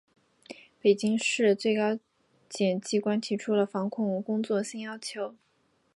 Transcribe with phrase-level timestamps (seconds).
[0.81, 1.99] 北京市、最高
[2.49, 5.35] 检机关提出了防控工作新要求